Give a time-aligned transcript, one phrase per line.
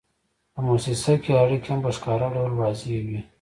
[0.53, 3.19] په موسسه کې اړیکې هم په ښکاره ډول واضحې وي.